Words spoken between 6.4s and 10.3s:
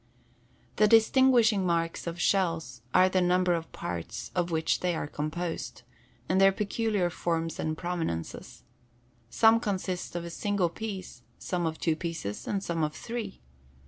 their peculiar forms and prominences. Some consist of